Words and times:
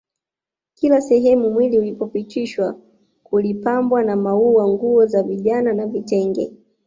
Kila 0.75 1.01
sehemu 1.01 1.51
mwili 1.53 1.79
ulipopitishwa 1.79 2.75
kulipambwa 3.23 4.03
na 4.03 4.15
maua 4.15 4.67
nguo 4.67 5.05
za 5.05 5.23
vijana 5.23 5.73
na 5.73 5.87
vitenge 5.87 6.51